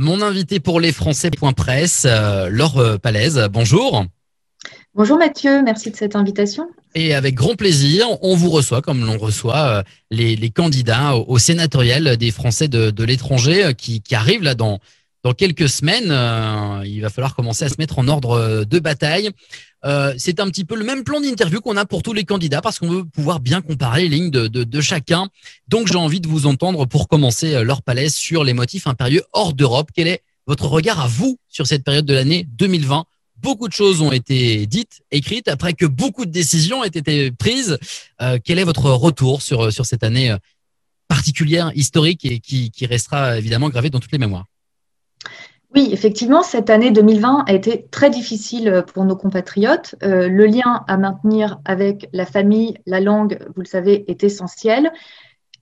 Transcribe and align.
Mon 0.00 0.22
invité 0.22 0.60
pour 0.60 0.80
les 0.80 0.92
Français.presse, 0.92 2.06
euh, 2.08 2.48
Laure 2.48 2.98
Palaise. 3.02 3.46
Bonjour. 3.52 4.06
Bonjour 4.94 5.18
Mathieu, 5.18 5.62
merci 5.62 5.90
de 5.90 5.96
cette 5.96 6.16
invitation. 6.16 6.70
Et 6.94 7.14
avec 7.14 7.34
grand 7.34 7.54
plaisir, 7.54 8.06
on 8.22 8.34
vous 8.34 8.48
reçoit 8.48 8.80
comme 8.80 9.04
l'on 9.04 9.18
reçoit 9.18 9.58
euh, 9.58 9.82
les, 10.10 10.48
candidats 10.48 11.16
au, 11.16 11.38
sénatorial 11.38 12.16
des 12.16 12.30
Français 12.30 12.66
de, 12.66 13.04
l'étranger 13.04 13.66
euh, 13.66 13.72
qui, 13.72 14.02
arrivent 14.12 14.42
là 14.42 14.54
dans, 14.54 14.78
dans 15.22 15.32
quelques 15.32 15.68
semaines. 15.68 16.10
Euh, 16.10 16.82
il 16.84 17.00
va 17.00 17.10
falloir 17.10 17.34
commencer 17.34 17.64
à 17.64 17.68
se 17.68 17.76
mettre 17.78 17.98
en 17.98 18.08
ordre 18.08 18.64
de 18.64 18.78
bataille. 18.78 19.30
c'est 20.18 20.40
un 20.40 20.48
petit 20.48 20.64
peu 20.64 20.76
le 20.76 20.84
même 20.84 21.04
plan 21.04 21.20
d'interview 21.20 21.60
qu'on 21.60 21.76
a 21.76 21.84
pour 21.84 22.02
tous 22.02 22.12
les 22.12 22.24
candidats 22.24 22.60
parce 22.60 22.78
qu'on 22.78 22.88
veut 22.88 23.04
pouvoir 23.04 23.40
bien 23.40 23.60
comparer 23.60 24.02
les 24.02 24.16
lignes 24.16 24.30
de, 24.30 24.80
chacun. 24.80 25.28
Donc 25.68 25.88
j'ai 25.88 25.96
envie 25.96 26.20
de 26.20 26.28
vous 26.28 26.46
entendre 26.46 26.86
pour 26.86 27.08
commencer 27.08 27.64
leur 27.64 27.82
palais 27.82 28.08
sur 28.08 28.44
les 28.44 28.52
motifs 28.52 28.86
impérieux 28.86 29.22
hors 29.32 29.52
d'Europe. 29.52 29.90
Quel 29.94 30.08
est 30.08 30.22
votre 30.46 30.66
regard 30.66 31.00
à 31.00 31.06
vous 31.06 31.38
sur 31.48 31.66
cette 31.66 31.84
période 31.84 32.06
de 32.06 32.14
l'année 32.14 32.46
2020 32.58 33.04
beaucoup 33.42 33.68
de 33.68 33.72
choses 33.72 34.00
ont 34.00 34.12
été 34.12 34.66
dites, 34.66 35.02
écrites, 35.10 35.48
après 35.48 35.72
que 35.72 35.86
beaucoup 35.86 36.26
de 36.26 36.30
décisions 36.30 36.84
aient 36.84 36.88
été 36.88 37.30
prises. 37.30 37.78
Euh, 38.20 38.38
quel 38.42 38.58
est 38.58 38.64
votre 38.64 38.90
retour 38.90 39.42
sur, 39.42 39.72
sur 39.72 39.86
cette 39.86 40.02
année 40.02 40.30
euh, 40.30 40.38
particulière, 41.08 41.72
historique 41.74 42.24
et 42.24 42.38
qui 42.38 42.70
restera 42.86 43.38
évidemment 43.38 43.68
gravée 43.68 43.90
dans 43.90 44.00
toutes 44.00 44.12
les 44.12 44.18
mémoires? 44.18 44.46
Oui, 45.74 45.88
effectivement, 45.92 46.42
cette 46.42 46.68
année 46.68 46.90
2020 46.90 47.44
a 47.46 47.52
été 47.52 47.86
très 47.90 48.10
difficile 48.10 48.84
pour 48.92 49.04
nos 49.04 49.16
compatriotes. 49.16 49.94
Euh, 50.02 50.28
le 50.28 50.46
lien 50.46 50.84
à 50.88 50.96
maintenir 50.96 51.60
avec 51.64 52.08
la 52.12 52.26
famille, 52.26 52.78
la 52.86 53.00
langue, 53.00 53.38
vous 53.54 53.62
le 53.62 53.66
savez, 53.66 54.10
est 54.10 54.24
essentiel. 54.24 54.90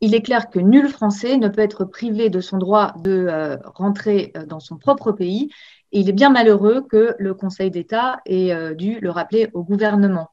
Il 0.00 0.14
est 0.14 0.22
clair 0.22 0.48
que 0.48 0.60
nul 0.60 0.88
Français 0.88 1.36
ne 1.36 1.48
peut 1.48 1.60
être 1.60 1.84
privé 1.84 2.30
de 2.30 2.40
son 2.40 2.56
droit 2.58 2.94
de 3.02 3.58
rentrer 3.74 4.32
dans 4.46 4.60
son 4.60 4.76
propre 4.76 5.12
pays 5.12 5.50
il 5.92 6.08
est 6.08 6.12
bien 6.12 6.30
malheureux 6.30 6.82
que 6.88 7.14
le 7.18 7.34
Conseil 7.34 7.70
d'État 7.70 8.20
ait 8.26 8.52
euh, 8.52 8.74
dû 8.74 9.00
le 9.00 9.10
rappeler 9.10 9.48
au 9.54 9.62
gouvernement. 9.62 10.30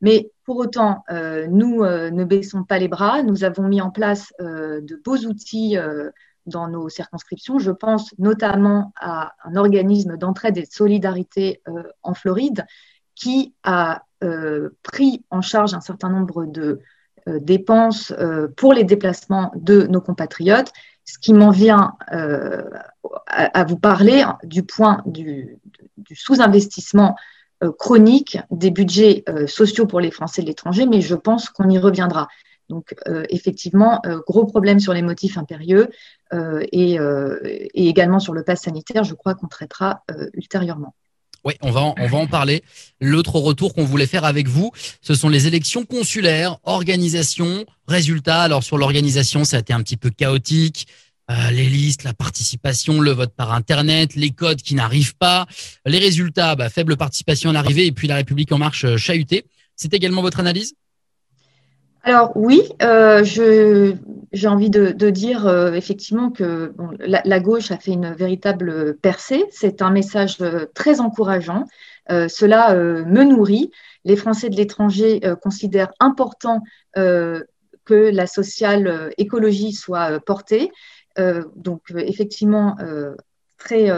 Mais 0.00 0.30
pour 0.44 0.56
autant, 0.58 1.04
euh, 1.10 1.46
nous 1.48 1.82
euh, 1.82 2.10
ne 2.10 2.24
baissons 2.24 2.64
pas 2.64 2.78
les 2.78 2.88
bras. 2.88 3.22
Nous 3.22 3.44
avons 3.44 3.64
mis 3.64 3.80
en 3.80 3.90
place 3.90 4.32
de 4.38 5.00
beaux 5.04 5.18
outils 5.26 5.76
dans 6.46 6.68
nos 6.68 6.88
circonscriptions. 6.88 7.58
Je 7.58 7.70
pense 7.70 8.14
notamment 8.18 8.92
à 8.96 9.34
un 9.44 9.56
organisme 9.56 10.16
d'entraide 10.16 10.58
et 10.58 10.62
de 10.62 10.70
solidarité 10.70 11.62
en 12.02 12.14
Floride 12.14 12.64
qui 13.14 13.54
a 13.62 14.02
pris 14.82 15.24
en 15.30 15.42
charge 15.42 15.74
un 15.74 15.80
certain 15.80 16.08
nombre 16.08 16.46
de 16.46 16.80
dépenses 17.26 18.14
pour 18.56 18.72
les 18.72 18.84
déplacements 18.84 19.52
de 19.56 19.86
nos 19.88 20.00
compatriotes 20.00 20.72
ce 21.06 21.18
qui 21.18 21.32
m'en 21.32 21.50
vient 21.50 21.94
euh, 22.12 22.68
à, 23.28 23.64
vous 23.64 23.78
parler 23.78 24.24
du 24.42 24.64
point 24.64 25.02
du, 25.06 25.58
sous-investissement 26.12 27.16
euh, 27.62 27.72
chronique 27.72 28.38
des 28.50 28.70
budgets 28.70 29.22
euh, 29.28 29.46
sociaux 29.46 29.86
pour 29.86 30.00
les 30.00 30.10
Français 30.10 30.42
de 30.42 30.48
l'étranger, 30.48 30.84
mais 30.84 31.00
je 31.00 31.14
pense 31.14 31.48
qu'on 31.48 31.70
y 31.70 31.78
reviendra. 31.78 32.28
Donc, 32.68 32.94
effectivement, 33.30 34.02
gros 34.26 34.44
problème 34.44 34.80
sur 34.80 34.92
les 34.92 35.02
motifs 35.02 35.38
impérieux 35.38 35.88
et, 36.72 36.98
également 37.74 38.18
sur 38.18 38.32
le 38.32 38.42
pass 38.42 38.62
sanitaire, 38.62 39.04
je 39.04 39.14
crois 39.14 39.34
qu'on 39.34 39.46
traitera 39.46 40.02
ultérieurement. 40.34 40.94
Oui, 41.46 41.54
on 41.62 41.70
va, 41.70 41.94
on 41.96 42.06
va 42.08 42.18
en 42.18 42.26
parler. 42.26 42.64
L'autre 43.00 43.38
retour 43.38 43.72
qu'on 43.72 43.84
voulait 43.84 44.08
faire 44.08 44.24
avec 44.24 44.48
vous, 44.48 44.72
ce 45.00 45.14
sont 45.14 45.28
les 45.28 45.46
élections 45.46 45.84
consulaires, 45.84 46.56
organisation, 46.64 47.64
résultats. 47.86 48.42
Alors 48.42 48.64
sur 48.64 48.78
l'organisation, 48.78 49.44
ça 49.44 49.58
a 49.58 49.60
été 49.60 49.72
un 49.72 49.80
petit 49.80 49.96
peu 49.96 50.10
chaotique. 50.10 50.88
Euh, 51.30 51.50
les 51.50 51.68
listes, 51.68 52.02
la 52.02 52.14
participation, 52.14 53.00
le 53.00 53.12
vote 53.12 53.32
par 53.34 53.52
Internet, 53.52 54.16
les 54.16 54.30
codes 54.30 54.60
qui 54.60 54.74
n'arrivent 54.74 55.16
pas. 55.16 55.46
Les 55.84 55.98
résultats, 55.98 56.56
bah, 56.56 56.68
faible 56.68 56.96
participation 56.96 57.50
à 57.50 57.52
l'arrivée 57.52 57.86
et 57.86 57.92
puis 57.92 58.08
la 58.08 58.16
République 58.16 58.50
en 58.50 58.58
marche 58.58 58.84
euh, 58.84 58.96
chahutée. 58.96 59.46
C'est 59.76 59.94
également 59.94 60.22
votre 60.22 60.40
analyse? 60.40 60.74
Alors 62.06 62.30
oui, 62.36 62.62
euh, 62.82 63.24
j'ai 63.24 64.48
envie 64.48 64.70
de, 64.70 65.10
dire 65.10 65.48
euh, 65.48 65.72
effectivement 65.72 66.30
que 66.30 66.72
la, 67.00 67.40
gauche 67.40 67.72
a 67.72 67.78
fait 67.78 67.90
une 67.90 68.14
véritable 68.14 68.96
percée. 68.98 69.44
C'est 69.50 69.82
un 69.82 69.90
message 69.90 70.36
euh, 70.40 70.66
très 70.72 71.00
encourageant. 71.00 71.64
cela 72.08 72.76
me 72.76 73.24
nourrit. 73.24 73.72
Les 74.04 74.14
Français 74.14 74.50
de 74.50 74.56
l'étranger 74.56 75.20
considèrent 75.42 75.92
important 75.98 76.60
que 76.94 77.44
la 77.90 78.26
sociale 78.28 79.10
écologie 79.18 79.72
soit 79.72 80.20
portée. 80.20 80.70
donc 81.56 81.82
effectivement, 81.96 82.76
très, 83.58 83.90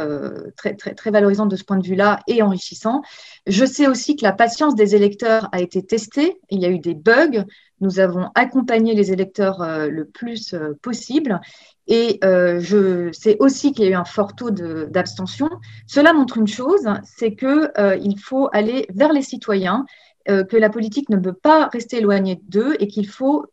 très, 0.57 0.75
très, 0.75 0.95
très 0.95 1.11
valorisant 1.11 1.47
de 1.47 1.57
ce 1.57 1.65
point 1.65 1.79
de 1.79 1.87
vue-là 1.87 2.21
et 2.27 2.43
enrichissant. 2.43 3.03
Je 3.47 3.65
sais 3.65 3.87
aussi 3.87 4.17
que 4.17 4.25
la 4.25 4.33
patience 4.33 4.75
des 4.75 4.95
électeurs 4.95 5.49
a 5.53 5.61
été 5.61 5.83
testée. 5.83 6.41
Il 6.51 6.61
y 6.61 6.67
a 6.67 6.71
eu 6.71 6.79
des 6.79 6.95
bugs. 6.95 7.45
Nous 7.81 8.01
avons 8.01 8.31
accompagné 8.35 8.95
les 8.95 9.13
électeurs 9.13 9.63
euh, 9.63 9.89
le 9.89 10.05
plus 10.05 10.53
euh, 10.55 10.75
possible. 10.83 11.41
Et 11.87 12.19
euh, 12.25 12.61
je 12.61 13.13
sais 13.13 13.37
aussi 13.39 13.73
qu'il 13.73 13.85
y 13.85 13.89
a 13.89 13.91
eu 13.93 13.95
un 13.95 14.05
fort 14.05 14.35
taux 14.35 14.51
d'abstention. 14.51 15.49
Cela 15.87 16.13
montre 16.13 16.37
une 16.37 16.49
chose, 16.49 16.87
c'est 17.05 17.35
qu'il 17.35 18.19
faut 18.23 18.49
aller 18.53 18.87
vers 18.95 19.13
les 19.13 19.23
citoyens, 19.23 19.87
que 20.27 20.59
la 20.59 20.69
politique 20.69 21.09
ne 21.09 21.17
peut 21.17 21.33
pas 21.33 21.69
rester 21.69 21.97
éloignée 21.97 22.39
d'eux 22.49 22.77
et 22.81 22.87
qu'il 22.87 23.09
faut 23.09 23.47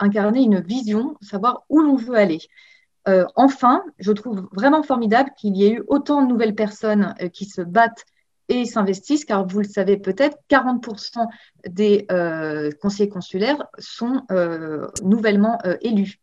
incarner 0.00 0.42
une 0.42 0.58
vision, 0.60 1.16
savoir 1.20 1.62
où 1.68 1.80
l'on 1.80 1.94
veut 1.94 2.16
aller. 2.16 2.40
Enfin, 3.36 3.82
je 3.98 4.12
trouve 4.12 4.48
vraiment 4.52 4.82
formidable 4.82 5.30
qu'il 5.36 5.56
y 5.56 5.64
ait 5.64 5.72
eu 5.72 5.82
autant 5.88 6.22
de 6.22 6.28
nouvelles 6.28 6.54
personnes 6.54 7.14
qui 7.32 7.44
se 7.46 7.60
battent 7.60 8.04
et 8.48 8.66
s'investissent, 8.66 9.24
car 9.24 9.46
vous 9.46 9.60
le 9.60 9.68
savez 9.68 9.96
peut-être, 9.96 10.36
40% 10.50 11.26
des 11.68 12.06
euh, 12.10 12.70
conseillers 12.80 13.08
consulaires 13.08 13.64
sont 13.78 14.22
euh, 14.30 14.86
nouvellement 15.02 15.58
euh, 15.64 15.76
élus. 15.80 16.18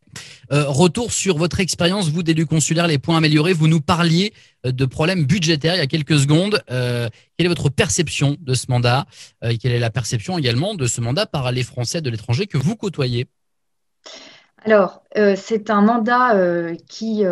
retour 0.50 1.12
sur 1.12 1.38
votre 1.38 1.60
expérience, 1.60 2.08
vous 2.08 2.22
d'élu 2.22 2.46
consulaire, 2.46 2.86
les 2.86 2.98
points 2.98 3.16
améliorés. 3.16 3.52
Vous 3.52 3.68
nous 3.68 3.80
parliez 3.80 4.32
de 4.64 4.84
problèmes 4.84 5.24
budgétaires 5.24 5.74
il 5.74 5.78
y 5.78 5.82
a 5.82 5.86
quelques 5.86 6.18
secondes. 6.18 6.62
quelle 6.68 7.46
est 7.46 7.48
votre 7.48 7.70
perception 7.70 8.36
de 8.40 8.54
ce 8.54 8.66
mandat 8.68 9.06
Quelle 9.40 9.72
est 9.72 9.80
la 9.80 9.90
perception 9.90 10.38
également 10.38 10.74
de 10.74 10.86
ce 10.86 11.00
mandat 11.00 11.26
par 11.26 11.50
les 11.52 11.62
Français 11.62 12.00
de 12.00 12.10
l'étranger 12.10 12.46
que 12.46 12.58
vous 12.58 12.76
côtoyez? 12.76 13.26
Alors, 14.64 15.02
c'est 15.36 15.70
un 15.70 15.80
mandat 15.82 16.34
qui, 16.86 17.24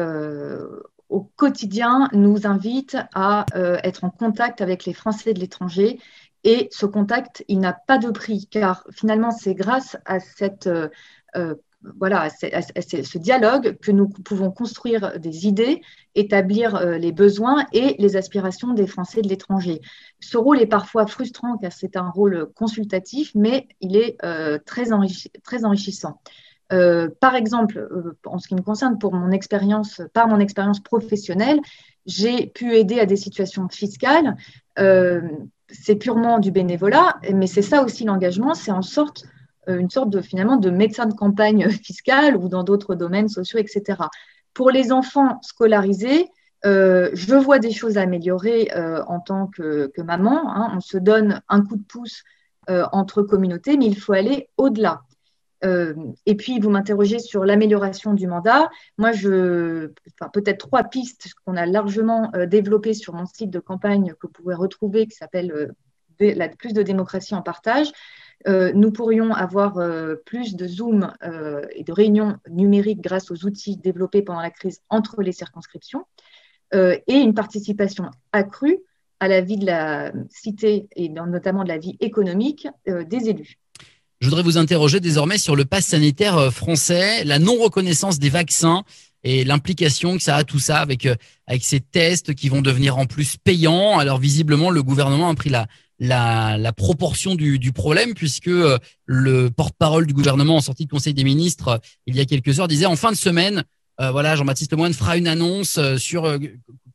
au 1.08 1.20
quotidien 1.36 2.08
nous 2.12 2.46
invite 2.46 2.96
à 3.14 3.46
euh, 3.56 3.78
être 3.82 4.04
en 4.04 4.10
contact 4.10 4.60
avec 4.60 4.84
les 4.84 4.92
Français 4.92 5.32
de 5.32 5.40
l'étranger. 5.40 5.98
Et 6.44 6.68
ce 6.70 6.86
contact, 6.86 7.44
il 7.48 7.58
n'a 7.60 7.72
pas 7.72 7.98
de 7.98 8.10
prix, 8.10 8.46
car 8.50 8.84
finalement, 8.92 9.30
c'est 9.30 9.54
grâce 9.54 9.96
à 10.04 10.20
cette 10.20 10.66
euh, 10.66 10.88
euh, 11.36 11.54
voilà, 11.96 12.28
ce 12.28 13.18
dialogue 13.18 13.78
que 13.78 13.92
nous 13.92 14.08
pouvons 14.08 14.50
construire 14.50 15.16
des 15.20 15.46
idées, 15.46 15.80
établir 16.16 16.80
les 16.98 17.12
besoins 17.12 17.64
et 17.72 17.94
les 18.00 18.16
aspirations 18.16 18.74
des 18.74 18.88
Français 18.88 19.22
de 19.22 19.28
l'étranger. 19.28 19.80
Ce 20.18 20.36
rôle 20.36 20.60
est 20.60 20.66
parfois 20.66 21.06
frustrant 21.06 21.56
car 21.56 21.70
c'est 21.70 21.96
un 21.96 22.10
rôle 22.10 22.48
consultatif, 22.56 23.30
mais 23.36 23.68
il 23.80 23.96
est 23.96 24.18
très 24.64 24.92
enrichissant. 24.92 26.20
Euh, 26.72 27.08
par 27.20 27.34
exemple, 27.34 27.78
euh, 27.78 28.16
en 28.26 28.38
ce 28.38 28.48
qui 28.48 28.54
me 28.54 28.62
concerne, 28.62 28.98
pour 28.98 29.14
mon 29.14 29.30
expérience, 29.30 30.02
par 30.12 30.28
mon 30.28 30.38
expérience 30.38 30.80
professionnelle, 30.80 31.60
j'ai 32.06 32.46
pu 32.46 32.74
aider 32.74 33.00
à 33.00 33.06
des 33.06 33.16
situations 33.16 33.68
fiscales. 33.68 34.36
Euh, 34.78 35.22
c'est 35.68 35.96
purement 35.96 36.38
du 36.38 36.50
bénévolat, 36.50 37.18
mais 37.34 37.46
c'est 37.46 37.62
ça 37.62 37.82
aussi 37.82 38.04
l'engagement, 38.04 38.54
c'est 38.54 38.70
en 38.70 38.82
sorte 38.82 39.24
une 39.66 39.90
sorte 39.90 40.08
de 40.08 40.22
finalement 40.22 40.56
de 40.56 40.70
médecin 40.70 41.04
de 41.04 41.12
campagne 41.12 41.68
fiscale 41.84 42.38
ou 42.38 42.48
dans 42.48 42.64
d'autres 42.64 42.94
domaines 42.94 43.28
sociaux, 43.28 43.58
etc. 43.58 44.04
Pour 44.54 44.70
les 44.70 44.92
enfants 44.92 45.38
scolarisés, 45.42 46.30
je 46.64 47.34
vois 47.34 47.58
des 47.58 47.70
choses 47.70 47.98
améliorer 47.98 48.70
en 49.06 49.20
tant 49.20 49.46
que, 49.46 49.93
maman. 50.00 50.50
Hein. 50.54 50.72
On 50.75 50.81
se 50.81 50.96
donne 50.96 51.43
un 51.50 51.60
coup 51.60 51.76
de 51.76 51.82
pouce 51.82 52.25
entre 52.66 53.20
communautés, 53.20 53.76
mais 53.76 53.87
il 53.87 53.98
faut 53.98 54.14
aller 54.14 54.48
au-delà. 54.56 55.02
Euh, 55.64 55.94
et 56.26 56.37
puis, 56.37 56.60
vous 56.60 56.70
m'interrogez 56.70 57.19
sur 57.19 57.44
l'amélioration 57.44 58.14
du 58.14 58.26
mandat. 58.26 58.70
Moi, 58.96 59.12
je, 59.12 59.90
enfin, 60.14 60.31
peut-être 60.32 60.58
trois 60.58 60.84
pistes 60.84 61.31
qu'on 61.44 61.56
a 61.56 61.66
largement 61.66 62.31
euh, 62.34 62.46
développées 62.46 62.94
sur 62.94 63.14
mon 63.14 63.26
site 63.26 63.50
de 63.50 63.58
campagne 63.58 64.12
que 64.12 64.26
vous 64.26 64.32
pouvez 64.32 64.55
retrouver, 64.55 65.06
qui 65.06 65.16
s'appelle 65.16 65.52
euh, 65.52 66.46
Plus 66.58 66.72
de 66.72 66.82
démocratie 66.82 67.34
en 67.34 67.43
partage. 67.43 67.93
nous 68.46 68.93
pourrions 68.93 69.32
avoir 69.32 69.78
plus 70.25 70.56
de 70.56 70.66
Zoom 70.66 71.12
et 71.72 71.84
de 71.84 71.93
réunions 71.93 72.38
numériques 72.49 73.00
grâce 73.00 73.31
aux 73.31 73.44
outils 73.46 73.76
développés 73.76 74.22
pendant 74.22 74.40
la 74.40 74.50
crise 74.50 74.81
entre 74.90 75.22
les 75.22 75.31
circonscriptions 75.31 76.06
et 76.72 77.02
une 77.06 77.34
participation 77.34 78.10
accrue 78.32 78.78
à 79.20 79.28
la 79.28 79.40
vie 79.43 79.58
de 79.58 79.66
la 79.66 80.12
cité 80.28 80.88
et 80.96 81.08
notamment 81.08 81.62
de 81.62 81.69
la 81.69 81.78
vie 81.78 81.96
économique 82.00 82.66
des 82.87 83.28
élus. 83.28 83.58
Je 84.20 84.26
voudrais 84.26 84.43
vous 84.43 84.59
interroger 84.59 84.99
désormais 84.99 85.38
sur 85.38 85.55
le 85.55 85.65
pass 85.65 85.87
sanitaire 85.87 86.37
euh, 86.37 86.50
français, 86.50 87.23
la 87.25 87.38
non-reconnaissance 87.38 88.19
des 88.19 88.31
vaccins 88.31 88.82
et 89.23 89.44
l'implication 89.44 90.17
que 90.17 90.23
ça 90.23 90.37
a 90.37 90.44
tout 90.44 90.59
ça 90.59 90.81
avec 90.81 91.09
avec 91.47 91.65
ces 91.65 91.81
tests 91.81 92.35
qui 92.35 92.49
vont 92.49 92.61
devenir 92.61 92.99
en 92.99 93.06
plus 93.06 93.37
payants. 93.37 93.99
Alors 93.99 94.19
visiblement, 94.19 94.70
le 94.70 94.82
gouvernement 94.82 95.29
a 95.29 95.35
pris 95.35 95.50
la 95.50 96.73
proportion 96.76 97.35
du, 97.35 97.59
du, 97.59 97.73
problème 97.73 98.15
puisque 98.15 98.50
le 99.06 99.49
porte-parole 99.50 100.06
du 100.06 100.15
gouvernement 100.15 100.56
en 100.56 100.61
sortie 100.61 100.87
de 100.87 100.91
Conseil 100.91 101.15
des 101.15 101.25
ministres 101.25 101.81
il 102.06 102.17
y 102.17 102.20
a 102.20 102.25
quelques 102.26 102.61
heures 102.61 102.69
disait 102.69 102.87
en 102.87 102.94
fin 102.94 103.11
de 103.11 103.17
semaine, 103.17 103.65
voilà, 103.99 104.37
Jean-Baptiste 104.37 104.70
Lemoyne 104.70 104.94
fera 104.94 105.17
une 105.17 105.26
annonce 105.26 105.81
sur 105.97 106.38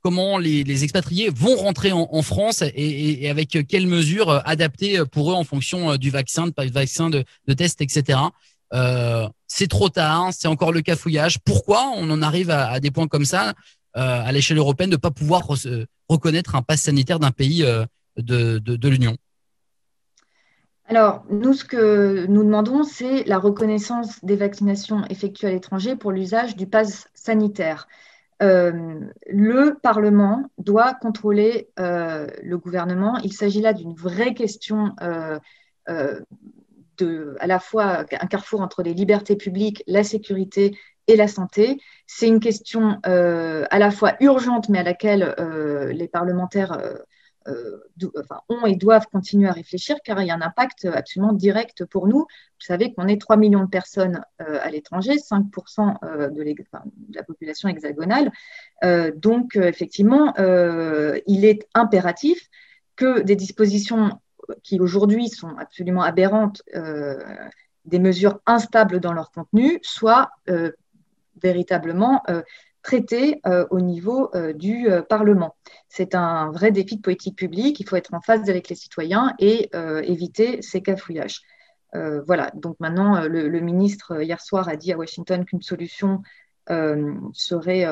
comment 0.04 0.38
les, 0.38 0.84
expatriés 0.84 1.30
vont 1.30 1.56
rentrer 1.56 1.92
en, 1.92 2.22
France 2.22 2.64
et, 2.76 3.30
avec 3.30 3.58
quelles 3.68 3.88
mesures 3.88 4.42
adaptées 4.46 5.04
pour 5.12 5.32
eux 5.32 5.36
en 5.36 5.44
fonction 5.44 5.96
du 5.96 6.10
vaccin, 6.10 6.48
de 6.48 6.54
vaccin, 6.72 7.10
tests, 7.56 7.82
etc. 7.82 8.20
Euh, 8.74 9.28
c'est 9.48 9.68
trop 9.68 9.90
tard, 9.90 10.30
c'est 10.32 10.48
encore 10.48 10.72
le 10.72 10.82
cafouillage. 10.82 11.40
Pourquoi 11.40 11.92
on 11.96 12.10
en 12.10 12.22
arrive 12.22 12.50
à, 12.50 12.80
des 12.80 12.92
points 12.92 13.08
comme 13.08 13.26
ça 13.26 13.50
euh, 13.96 14.22
à 14.26 14.32
l'échelle 14.32 14.58
européenne 14.58 14.90
de 14.90 14.96
ne 14.96 15.00
pas 15.00 15.12
pouvoir 15.12 15.48
reconnaître 16.10 16.56
un 16.56 16.62
pass 16.62 16.82
sanitaire 16.82 17.20
d'un 17.20 17.32
pays 17.32 17.64
euh, 17.64 17.86
de, 18.18 18.58
de, 18.58 18.76
de 18.76 18.90
l'Union? 18.90 19.16
Alors, 20.86 21.24
nous, 21.30 21.54
ce 21.54 21.64
que 21.64 22.26
nous 22.28 22.44
demandons, 22.44 22.84
c'est 22.84 23.24
la 23.24 23.38
reconnaissance 23.38 24.24
des 24.24 24.36
vaccinations 24.36 25.06
effectuées 25.10 25.48
à 25.48 25.52
l'étranger 25.52 25.96
pour 25.96 26.12
l'usage 26.12 26.56
du 26.56 26.68
pass 26.68 27.08
sanitaire. 27.14 27.88
Euh, 28.42 29.00
le 29.28 29.78
Parlement 29.82 30.44
doit 30.58 30.94
contrôler 30.94 31.70
euh, 31.80 32.28
le 32.42 32.58
gouvernement. 32.58 33.18
Il 33.24 33.34
s'agit 33.34 33.62
là 33.62 33.74
d'une 33.74 33.94
vraie 33.94 34.34
question 34.34 34.94
euh, 35.02 35.40
de, 36.98 37.36
à 37.40 37.48
la 37.48 37.60
fois 37.60 38.06
un 38.12 38.28
carrefour 38.28 38.62
entre 38.62 38.84
les 38.84 38.94
libertés 38.94 39.36
publiques, 39.36 39.84
la 39.88 40.04
sécurité 40.04 40.78
et 41.08 41.16
la 41.16 41.28
santé. 41.28 41.80
C'est 42.08 42.28
une 42.28 42.40
question 42.40 43.00
à 43.04 43.80
la 43.80 43.92
fois 43.92 44.16
urgente, 44.22 44.70
mais 44.70 44.80
à 44.80 44.84
laquelle 44.84 45.36
les 45.92 46.08
parlementaires 46.08 46.82
enfin, 48.18 48.42
ont 48.50 48.66
et 48.66 48.76
doivent 48.76 49.08
continuer 49.12 49.48
à 49.48 49.52
réfléchir 49.52 49.98
car 50.04 50.22
il 50.22 50.28
y 50.28 50.32
a 50.32 50.36
un 50.36 50.42
impact 50.42 50.86
absolument 50.86 51.34
direct 51.34 51.86
pour 51.86 52.08
nous. 52.08 52.20
Vous 52.20 52.66
savez 52.66 52.94
qu'on 52.94 53.08
est 53.08 53.20
3 53.20 53.38
millions 53.38 53.64
de 53.64 53.70
personnes 53.70 54.24
euh, 54.42 54.60
à 54.62 54.70
l'étranger, 54.70 55.16
5% 55.16 55.98
euh, 56.04 56.30
de, 56.30 56.44
de, 56.44 56.56
la 57.14 57.24
population 57.24 57.70
hexagonale. 57.70 58.32
donc, 59.16 59.56
effectivement, 59.56 60.34
il 60.38 61.46
est 61.46 61.68
impératif 61.74 62.50
que 62.96 63.22
des 63.22 63.36
dispositions 63.36 64.20
qui 64.62 64.80
aujourd'hui 64.80 65.30
sont 65.30 65.56
absolument 65.58 66.02
aberrantes, 66.02 66.62
des 67.86 68.00
mesures 68.00 68.40
instables 68.46 69.00
dans 69.00 69.14
leur 69.14 69.32
contenu, 69.32 69.80
soient 69.82 70.32
véritablement 71.42 72.22
traité 72.84 73.42
euh, 73.48 73.66
au 73.72 73.80
niveau 73.80 74.30
euh, 74.36 74.54
du 74.54 74.90
euh, 74.90 75.02
Parlement. 75.02 75.56
C'est 75.88 76.14
un 76.14 76.52
vrai 76.52 76.72
défi 76.72 76.98
de 76.98 77.02
politique 77.02 77.38
publique. 77.38 77.80
Il 77.80 77.88
faut 77.88 77.96
être 77.96 78.14
en 78.14 78.22
phase 78.22 78.50
avec 78.50 78.70
les 78.70 78.76
citoyens 78.76 79.34
et 79.40 79.70
éviter 80.04 80.62
ces 80.62 80.82
cafouillages. 80.82 81.42
voilà, 81.94 82.52
donc 82.56 82.76
maintenant, 82.80 83.22
le, 83.28 83.60
ministre, 83.60 84.22
hier 84.22 84.42
soir, 84.42 84.68
a 84.68 84.76
dit 84.76 84.92
à 84.92 84.98
Washington 84.98 85.46
qu'une 85.46 85.62
solution 85.62 86.24
serait 86.68 87.86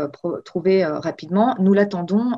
trouvée 0.43 0.83
rapidement. 0.83 1.55
Nous 1.59 1.73
l'attendons 1.73 2.31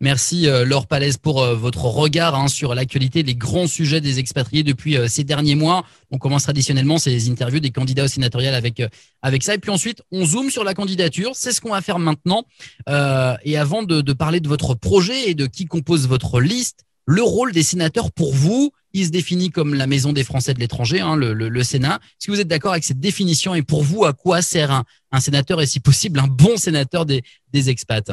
Merci 0.00 0.48
euh, 0.48 0.64
Laure 0.64 0.86
Palaise 0.86 1.16
pour 1.16 1.42
euh, 1.42 1.54
votre 1.54 1.84
regard 1.84 2.34
hein, 2.34 2.48
sur 2.48 2.74
l'actualité, 2.74 3.22
les 3.22 3.34
grands 3.34 3.66
sujets 3.66 4.00
des 4.00 4.18
expatriés 4.18 4.62
depuis 4.62 4.96
euh, 4.96 5.06
ces 5.06 5.24
derniers 5.24 5.54
mois. 5.54 5.84
On 6.10 6.18
commence 6.18 6.42
traditionnellement 6.42 6.98
ces 6.98 7.30
interviews 7.30 7.60
des 7.60 7.70
candidats 7.70 8.04
au 8.04 8.08
sénatorial 8.08 8.54
avec 8.54 8.82
avec 9.22 9.42
ça, 9.42 9.54
et 9.54 9.58
puis 9.58 9.70
ensuite 9.70 10.02
on 10.10 10.24
zoome 10.26 10.50
sur 10.50 10.64
la 10.64 10.74
candidature. 10.74 11.32
C'est 11.34 11.52
ce 11.52 11.60
qu'on 11.60 11.70
va 11.70 11.80
faire 11.80 11.98
maintenant. 11.98 12.44
et 12.88 13.56
avant 13.56 13.82
de, 13.82 14.12
parler 14.12 14.40
de 14.40 14.48
votre 14.48 14.74
projet 14.74 15.30
et 15.30 15.34
de 15.34 15.46
qui 15.46 15.66
compose 15.66 16.06
votre 16.08 16.40
liste, 16.40 16.84
le 17.06 17.22
rôle 17.22 17.52
des 17.52 17.62
sénateurs 17.62 18.12
pour 18.12 18.34
vous, 18.34 18.72
il 18.92 19.06
se 19.06 19.10
définit 19.10 19.50
comme 19.50 19.74
la 19.74 19.86
maison 19.86 20.12
des 20.12 20.24
Français 20.24 20.54
de 20.54 20.60
l'étranger, 20.60 21.00
hein, 21.00 21.16
le, 21.16 21.62
Sénat. 21.62 21.96
Est-ce 22.02 22.26
que 22.26 22.32
vous 22.32 22.40
êtes 22.40 22.48
d'accord 22.48 22.72
avec 22.72 22.84
cette 22.84 23.00
définition? 23.00 23.54
Et 23.54 23.62
pour 23.62 23.82
vous, 23.82 24.04
à 24.04 24.12
quoi 24.12 24.42
sert 24.42 24.84
un, 25.12 25.20
sénateur 25.20 25.60
et 25.60 25.66
si 25.66 25.80
possible 25.80 26.18
un 26.18 26.26
bon 26.26 26.56
sénateur 26.56 27.06
des, 27.06 27.22
des 27.52 27.70
expats? 27.70 28.12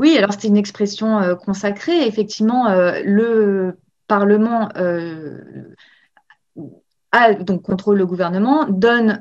Oui, 0.00 0.16
alors 0.16 0.32
c'est 0.32 0.48
une 0.48 0.56
expression 0.56 1.18
euh, 1.18 1.34
consacrée. 1.34 2.06
Effectivement, 2.06 2.68
euh, 2.68 3.02
le 3.04 3.76
Parlement 4.08 4.70
euh, 4.76 5.38
donc 7.40 7.62
contrôle 7.62 7.98
le 7.98 8.06
gouvernement, 8.06 8.64
donne, 8.66 9.20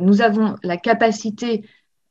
nous 0.00 0.20
avons 0.20 0.56
la 0.64 0.76
capacité 0.76 1.64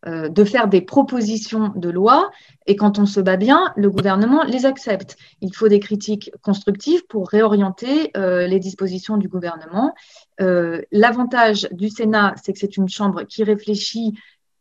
de 0.05 0.43
faire 0.45 0.69
des 0.69 0.79
propositions 0.79 1.73
de 1.75 1.89
loi 1.89 2.31
et 2.67 2.77
quand 2.77 2.99
on 2.99 3.05
se 3.05 3.19
bat 3.19 3.35
bien, 3.35 3.73
le 3.75 3.89
gouvernement 3.89 4.43
les 4.43 4.65
accepte. 4.65 5.17
Il 5.41 5.53
faut 5.53 5.67
des 5.67 5.81
critiques 5.81 6.31
constructives 6.41 7.05
pour 7.07 7.27
réorienter 7.27 8.13
les 8.15 8.59
dispositions 8.59 9.17
du 9.17 9.27
gouvernement. 9.27 9.93
L'avantage 10.39 11.67
du 11.71 11.89
Sénat, 11.89 12.33
c'est 12.41 12.53
que 12.53 12.59
c'est 12.59 12.77
une 12.77 12.87
chambre 12.87 13.23
qui 13.23 13.43
réfléchit 13.43 14.13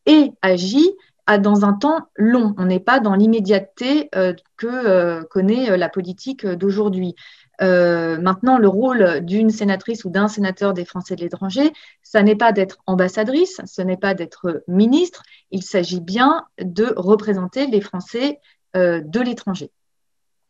et 0.06 0.32
agit 0.42 0.90
dans 1.36 1.66
un 1.66 1.74
temps 1.74 2.08
long. 2.16 2.54
On 2.56 2.64
n'est 2.64 2.80
pas 2.80 3.00
dans 3.00 3.14
l'immédiateté 3.14 4.08
euh, 4.14 4.32
que 4.56 4.66
euh, 4.66 5.22
connaît 5.24 5.70
euh, 5.70 5.76
la 5.76 5.90
politique 5.90 6.46
d'aujourd'hui. 6.46 7.14
maintenant, 7.60 8.56
le 8.56 8.68
rôle 8.68 9.20
d'une 9.20 9.50
sénatrice 9.50 10.04
ou 10.04 10.10
d'un 10.10 10.28
sénateur 10.28 10.72
des 10.72 10.84
Français 10.84 11.16
de 11.16 11.22
l'étranger, 11.22 11.72
ça 12.02 12.22
n'est 12.22 12.36
pas 12.36 12.52
d'être 12.52 12.78
ambassadrice, 12.86 13.60
ce 13.66 13.82
n'est 13.82 13.96
pas 13.96 14.14
d'être 14.14 14.62
ministre, 14.68 15.22
il 15.50 15.64
s'agit 15.64 16.00
bien 16.00 16.44
de 16.62 16.94
représenter 16.96 17.66
les 17.66 17.80
Français 17.80 18.38
de 18.74 19.20
l'étranger. 19.20 19.72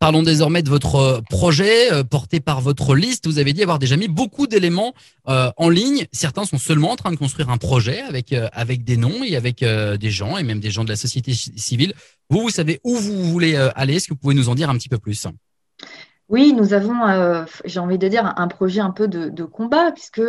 Parlons 0.00 0.22
désormais 0.22 0.62
de 0.62 0.68
votre 0.68 0.94
euh, 0.94 1.20
projet 1.28 1.92
euh, 1.92 2.04
porté 2.04 2.38
par 2.38 2.60
votre 2.60 2.94
liste. 2.94 3.26
Vous 3.26 3.40
avez 3.40 3.52
dit 3.52 3.64
avoir 3.64 3.80
déjà 3.80 3.96
mis 3.96 4.06
beaucoup 4.06 4.46
d'éléments 4.46 4.94
euh, 5.28 5.50
en 5.56 5.68
ligne. 5.68 6.06
Certains 6.12 6.44
sont 6.44 6.58
seulement 6.58 6.92
en 6.92 6.96
train 6.96 7.10
de 7.10 7.16
construire 7.16 7.50
un 7.50 7.56
projet 7.56 8.02
avec 8.02 8.32
avec 8.52 8.84
des 8.84 8.96
noms 8.96 9.24
et 9.24 9.34
avec 9.34 9.64
des 9.64 10.10
gens 10.10 10.36
et 10.38 10.44
même 10.44 10.60
des 10.60 10.70
gens 10.70 10.84
de 10.84 10.88
la 10.88 10.96
société 10.96 11.32
civile. 11.34 11.94
Vous, 12.30 12.40
vous 12.42 12.50
savez 12.50 12.80
où 12.84 12.94
vous 12.94 13.24
voulez 13.24 13.56
aller. 13.74 13.96
Est-ce 13.96 14.06
que 14.06 14.14
vous 14.14 14.20
pouvez 14.20 14.34
nous 14.34 14.48
en 14.48 14.54
dire 14.54 14.70
un 14.70 14.76
petit 14.76 14.88
peu 14.88 14.98
plus? 14.98 15.26
Oui, 16.28 16.52
nous 16.52 16.74
avons, 16.74 17.46
j'ai 17.64 17.80
envie 17.80 17.98
de 17.98 18.06
dire, 18.06 18.34
un 18.36 18.48
projet 18.48 18.80
un 18.80 18.90
peu 18.90 19.08
de, 19.08 19.44
combat, 19.44 19.92
puisque 19.92 20.22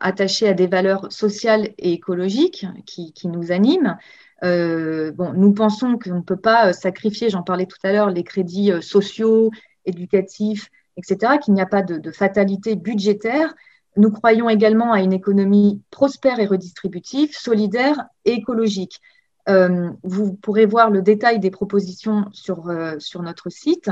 attaché 0.00 0.48
à 0.48 0.54
des 0.54 0.66
valeurs 0.66 1.10
sociales 1.12 1.70
et 1.78 1.92
écologiques 1.92 2.66
qui, 2.84 3.12
qui 3.12 3.28
nous 3.28 3.52
animent, 3.52 3.96
euh, 4.44 5.10
bon, 5.12 5.32
nous 5.32 5.52
pensons 5.52 5.98
qu'on 5.98 6.16
ne 6.16 6.20
peut 6.20 6.36
pas 6.36 6.68
euh, 6.68 6.72
sacrifier, 6.72 7.30
j'en 7.30 7.42
parlais 7.42 7.66
tout 7.66 7.78
à 7.82 7.92
l'heure, 7.92 8.10
les 8.10 8.24
crédits 8.24 8.72
euh, 8.72 8.80
sociaux, 8.80 9.50
éducatifs, 9.86 10.68
etc., 10.96 11.38
qu'il 11.42 11.54
n'y 11.54 11.62
a 11.62 11.66
pas 11.66 11.82
de, 11.82 12.10
fatalité 12.10 12.76
budgétaire. 12.76 13.54
Nous 13.96 14.10
croyons 14.10 14.48
également 14.48 14.92
à 14.92 15.00
une 15.00 15.12
économie 15.12 15.82
prospère 15.90 16.40
et 16.40 16.46
redistributive, 16.46 17.30
solidaire 17.32 17.96
et 18.24 18.32
écologique. 18.32 19.00
vous 19.46 20.34
pourrez 20.34 20.66
voir 20.66 20.90
le 20.90 21.00
détail 21.00 21.38
des 21.38 21.50
propositions 21.50 22.26
sur, 22.32 22.72
sur 22.98 23.22
notre 23.22 23.50
site. 23.50 23.90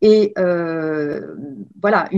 Et 0.00 0.32
voilà, 0.36 2.08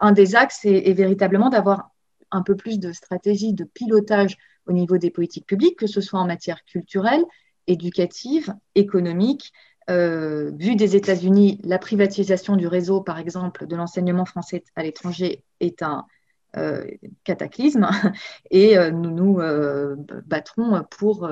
un 0.00 0.12
des 0.12 0.36
axes 0.36 0.64
est 0.64 0.92
véritablement 0.92 1.50
d'avoir 1.50 1.90
un 2.30 2.42
peu 2.42 2.54
plus 2.54 2.78
de 2.78 2.92
stratégie 2.92 3.54
de 3.54 3.64
pilotage 3.64 4.36
au 4.66 4.72
niveau 4.72 4.98
des 4.98 5.10
politiques 5.10 5.46
publiques, 5.46 5.78
que 5.78 5.86
ce 5.86 6.00
soit 6.00 6.20
en 6.20 6.26
matière 6.26 6.64
culturelle, 6.64 7.24
éducative, 7.66 8.54
économique. 8.74 9.52
Euh, 9.90 10.50
vu 10.54 10.76
des 10.76 10.96
États-Unis, 10.96 11.60
la 11.62 11.78
privatisation 11.78 12.56
du 12.56 12.66
réseau, 12.66 13.02
par 13.02 13.18
exemple, 13.18 13.66
de 13.66 13.76
l'enseignement 13.76 14.24
français 14.24 14.64
à 14.76 14.82
l'étranger 14.82 15.44
est 15.60 15.82
un 15.82 16.06
euh, 16.56 16.86
cataclysme 17.24 17.88
et 18.50 18.78
euh, 18.78 18.90
nous 18.90 19.10
nous 19.10 19.40
battrons 20.26 20.84
pour 20.90 21.28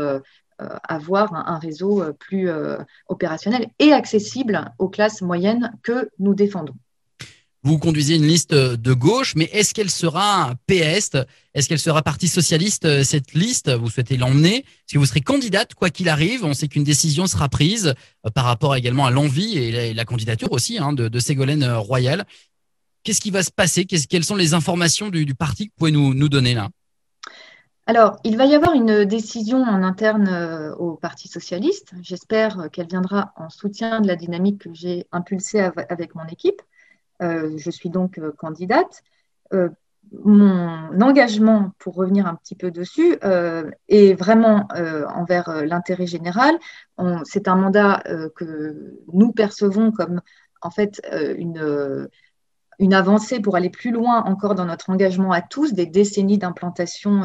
avoir 0.59 1.35
un, 1.35 1.59
réseau 1.59 2.05
plus 2.15 2.49
opérationnel 3.09 3.69
et 3.81 3.93
accessible 3.93 4.71
aux 4.79 4.89
classes 4.89 5.23
moyennes 5.23 5.73
que 5.83 6.09
nous 6.21 6.35
défendons. 6.35 6.75
Vous 7.65 7.79
conduisez 7.79 8.17
une 8.17 8.27
liste 8.27 8.53
de 8.53 8.93
gauche, 8.93 9.35
mais 9.37 9.45
est-ce 9.53 9.73
qu'elle 9.73 9.91
sera 9.91 10.55
PS 10.67 11.11
Est-ce 11.55 11.69
qu'elle 11.69 11.79
sera 11.79 12.03
Parti 12.03 12.27
socialiste 12.27 12.87
euh, 12.87 13.05
Cette 13.05 13.35
liste, 13.35 13.71
vous 13.71 13.89
souhaitez 13.89 14.17
l'emmener? 14.17 14.57
Est-ce 14.57 14.95
que 14.95 14.99
vous 14.99 15.07
serez 15.07 15.21
candidate 15.21 15.75
quoi 15.75 15.89
qu'il 15.89 16.09
arrive? 16.09 16.45
On 16.45 16.55
sait 16.55 16.67
qu'une 16.67 16.83
décision 16.83 17.29
sera 17.29 17.49
prise 17.49 17.95
euh, 18.27 18.31
par 18.31 18.47
rapport 18.47 18.75
également 18.75 19.07
à 19.07 19.13
l'envie 19.13 19.59
et 19.59 19.95
la, 19.95 20.05
candidature 20.05 20.51
aussi 20.51 20.79
hein, 20.79 20.93
de, 20.93 21.19
Ségolène 21.21 21.63
euh, 21.63 21.79
Royal. 21.79 22.25
Qu'est-ce 23.05 23.21
qui 23.21 23.31
va 23.31 23.45
se 23.45 23.53
passer? 23.53 23.85
Quelles 23.85 24.25
sont 24.25 24.35
les 24.35 24.55
informations 24.55 25.09
du, 25.09 25.35
parti 25.37 25.67
que 25.67 25.71
vous 25.77 25.79
pouvez 25.79 25.93
nous, 25.93 26.29
donner 26.29 26.55
là? 26.55 26.69
Alors, 27.87 28.17
il 28.25 28.37
va 28.37 28.47
y 28.47 28.57
avoir 28.57 28.75
une 28.75 29.05
décision 29.05 29.63
en 29.63 29.85
interne 29.85 30.75
au 30.79 30.95
Parti 30.95 31.27
socialiste. 31.27 31.95
J'espère 32.01 32.69
qu'elle 32.73 32.87
viendra 32.87 33.33
en 33.37 33.51
soutien 33.51 34.01
de 34.01 34.07
la 34.07 34.15
dynamique 34.15 34.63
que 34.63 34.71
j'ai 34.73 35.07
impulsée 35.11 35.61
avec 35.61 36.15
mon 36.15 36.27
équipe. 36.27 36.63
Euh, 37.23 37.57
je 37.57 37.71
suis 37.71 37.91
donc 37.91 38.19
euh, 38.19 38.33
candidate. 38.37 39.03
Euh, 39.53 39.69
mon 40.25 41.01
engagement, 41.01 41.71
pour 41.79 41.95
revenir 41.95 42.27
un 42.27 42.35
petit 42.35 42.55
peu 42.55 42.71
dessus, 42.71 43.17
est 43.89 44.13
vraiment 44.13 44.69
envers 44.69 45.65
l'intérêt 45.65 46.07
général. 46.07 46.55
C'est 47.25 47.49
un 47.49 47.55
mandat 47.55 48.03
que 48.37 48.99
nous 49.11 49.33
percevons 49.33 49.91
comme 49.91 50.21
en 50.61 50.71
fait 50.71 51.01
une, 51.39 52.11
une 52.79 52.93
avancée 52.93 53.41
pour 53.41 53.57
aller 53.57 53.71
plus 53.71 53.91
loin 53.91 54.23
encore 54.25 54.55
dans 54.55 54.67
notre 54.67 54.91
engagement 54.91 55.33
à 55.33 55.41
tous, 55.41 55.73
des 55.73 55.87
décennies 55.87 56.37
d'implantation 56.37 57.23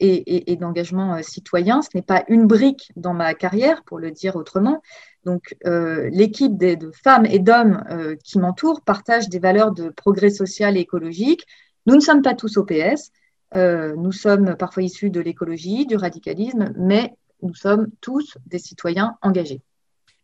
et, 0.00 0.56
d'engagement 0.56 1.22
citoyen. 1.22 1.82
Ce 1.82 1.90
n'est 1.94 2.02
pas 2.02 2.24
une 2.28 2.46
brique 2.46 2.92
dans 2.96 3.12
ma 3.12 3.34
carrière, 3.34 3.82
pour 3.84 3.98
le 3.98 4.10
dire 4.10 4.36
autrement. 4.36 4.80
Donc, 5.24 5.54
l'équipe 5.64 6.58
de, 6.58 6.90
femmes 6.90 7.26
et 7.26 7.38
d'hommes 7.38 7.84
qui 8.24 8.38
m'entourent 8.38 8.80
partage 8.80 9.28
des 9.28 9.38
valeurs 9.38 9.72
de 9.72 9.88
progrès 9.88 10.30
social 10.30 10.76
et 10.76 10.80
écologique, 10.80 11.46
nous 11.86 11.94
ne 11.94 12.00
sommes 12.00 12.22
pas 12.22 12.34
tous 12.34 12.56
au 12.56 12.64
PS. 12.64 13.12
Euh, 13.54 13.94
nous 13.96 14.12
sommes 14.12 14.56
parfois 14.56 14.82
issus 14.82 15.10
de 15.10 15.20
l'écologie, 15.20 15.86
du 15.86 15.96
radicalisme, 15.96 16.72
mais 16.76 17.14
nous 17.42 17.54
sommes 17.54 17.88
tous 18.00 18.36
des 18.46 18.58
citoyens 18.58 19.16
engagés. 19.22 19.60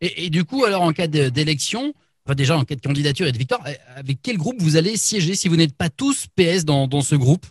Et, 0.00 0.30
du 0.30 0.44
coup, 0.44 0.64
alors 0.64 0.82
en 0.82 0.92
cas 0.92 1.08
d'élection, 1.08 1.92
déjà 2.36 2.56
en 2.56 2.64
cas 2.64 2.76
de 2.76 2.80
candidature 2.80 3.26
et 3.26 3.32
de 3.32 3.38
victoire, 3.38 3.62
euh, 3.66 3.72
avec 3.96 4.18
quel 4.22 4.38
groupe 4.38 4.56
vous 4.60 4.76
allez 4.76 4.96
siéger 4.96 5.34
si 5.34 5.48
vous 5.48 5.56
n'êtes 5.56 5.74
pas 5.74 5.90
tous 5.90 6.26
PS 6.36 6.64
dans, 6.64 6.88
ce 7.00 7.16
groupe? 7.16 7.44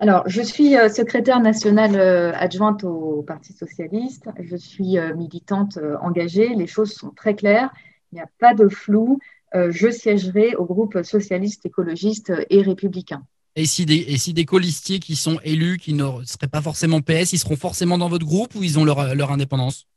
Alors, 0.00 0.22
je 0.26 0.42
suis 0.42 0.76
euh, 0.76 0.88
secrétaire 0.88 1.40
nationale 1.40 1.94
adjointe 2.34 2.84
au 2.84 3.22
Parti 3.22 3.52
socialiste. 3.52 4.28
Je 4.42 4.56
suis 4.56 4.96
militante 5.16 5.78
engagée. 6.00 6.48
Les 6.56 6.66
choses 6.66 6.92
sont 6.92 7.10
très 7.10 7.34
claires. 7.34 7.70
Il 8.12 8.16
n'y 8.16 8.20
a 8.20 8.28
pas 8.38 8.54
de 8.54 8.68
flou. 8.68 9.18
Euh, 9.54 9.70
je 9.72 9.90
siégerai 9.90 10.54
au 10.56 10.64
groupe 10.64 11.02
socialiste, 11.02 11.66
écologiste 11.66 12.32
et 12.50 12.62
républicain. 12.62 13.22
Et 13.56 13.66
si, 13.66 13.84
des, 13.84 13.96
et 13.96 14.16
si 14.16 14.32
des 14.32 14.44
colistiers 14.44 15.00
qui 15.00 15.16
sont 15.16 15.40
élus, 15.42 15.78
qui 15.78 15.92
ne 15.92 16.04
seraient 16.24 16.46
pas 16.50 16.62
forcément 16.62 17.00
PS, 17.00 17.32
ils 17.32 17.38
seront 17.38 17.56
forcément 17.56 17.98
dans 17.98 18.08
votre 18.08 18.24
groupe 18.24 18.54
ou 18.54 18.62
ils 18.62 18.78
ont 18.78 18.84
leur, 18.84 19.00
indépendance? 19.32 19.88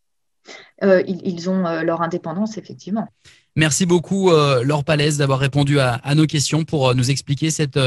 Euh, 0.83 1.03
ils, 1.07 1.49
ont 1.49 1.65
euh, 1.65 1.83
leur 1.83 2.01
indépendance, 2.01 2.57
effectivement. 2.57 3.07
Merci 3.55 3.85
beaucoup, 3.85 4.31
Laure 4.31 4.83
Palaise, 4.83 5.17
d'avoir 5.17 5.37
répondu 5.39 5.79
à, 5.79 6.15
nos 6.15 6.25
questions 6.25 6.63
pour 6.63 6.95
nous 6.95 7.11
expliquer 7.11 7.51
cette, 7.51 7.79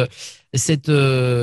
cette, 0.54 0.92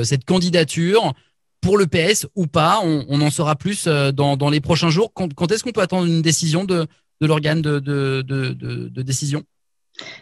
cette 0.02 0.24
candidature 0.24 1.12
pour 1.60 1.76
le 1.76 1.86
PS 1.86 2.26
ou 2.34 2.46
pas. 2.46 2.80
On, 2.82 3.20
en 3.20 3.30
saura 3.30 3.54
plus 3.54 3.86
dans, 3.86 4.50
les 4.50 4.60
prochains 4.60 4.88
jours. 4.88 5.12
Quand, 5.12 5.52
est-ce 5.52 5.62
qu'on 5.62 5.72
peut 5.72 5.82
attendre 5.82 6.06
une 6.06 6.22
décision 6.22 6.64
de, 6.64 6.86
l'organe 7.20 7.60
de, 7.60 7.80
de 7.80 9.02
décision? 9.02 9.44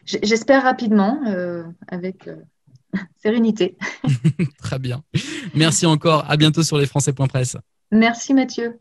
J'espère 0.04 0.62
rapidement, 0.62 1.20
euh, 1.26 1.64
avec 1.88 2.28
euh, 2.28 2.36
sérénité. 3.22 3.76
Très 4.58 4.78
bien. 4.78 5.02
Merci 5.54 5.86
encore. 5.86 6.30
À 6.30 6.36
bientôt 6.36 6.62
sur 6.62 6.78
lesfrançais.presse. 6.78 7.56
Merci 7.90 8.34
Mathieu. 8.34 8.78